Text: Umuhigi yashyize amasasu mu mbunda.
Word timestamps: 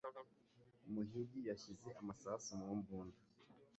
Umuhigi 0.87 1.39
yashyize 1.49 1.87
amasasu 2.01 2.49
mu 2.59 2.69
mbunda. 2.79 3.19